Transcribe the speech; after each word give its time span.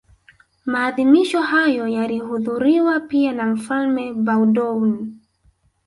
Maadhimisho 0.65 1.41
hayo 1.41 1.87
yalihudhuriwa 1.87 2.99
pia 2.99 3.31
na 3.33 3.45
Mfalme 3.45 4.13
Baudouin 4.13 5.13